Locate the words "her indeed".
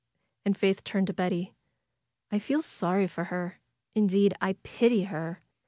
3.25-4.33